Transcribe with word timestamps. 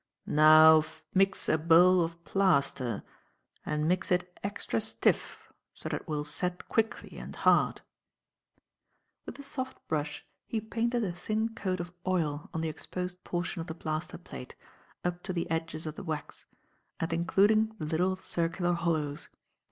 "Now 0.25 0.83
mix 1.13 1.47
a 1.47 1.59
bowl 1.59 2.01
of 2.03 2.23
plaster 2.23 3.03
and 3.63 3.87
mix 3.87 4.09
it 4.11 4.35
extra 4.43 4.81
stiff, 4.81 5.53
so 5.75 5.89
that 5.89 6.01
it 6.01 6.07
will 6.07 6.23
set 6.23 6.67
quickly 6.67 7.19
and 7.19 7.35
hard." 7.35 7.81
With 9.27 9.37
a 9.37 9.43
soft 9.43 9.77
brush 9.87 10.25
he 10.47 10.59
painted 10.59 11.03
a 11.03 11.13
thin 11.13 11.49
coat 11.53 11.79
of 11.79 11.93
oil 12.07 12.49
on 12.51 12.61
the 12.61 12.67
exposed 12.69 13.23
portion 13.23 13.61
of 13.61 13.67
the 13.67 13.75
plaster 13.75 14.17
plate, 14.17 14.55
up 15.05 15.21
to 15.21 15.33
the 15.33 15.47
edges 15.51 15.85
of 15.85 15.93
the 15.97 16.03
wax, 16.03 16.47
and 16.99 17.13
including 17.13 17.75
the 17.77 17.85
little 17.85 18.15
circular 18.15 18.73
hollows. 18.73 19.29